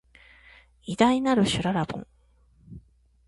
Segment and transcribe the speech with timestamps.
[0.87, 2.07] 偉大なる、しゅららぼん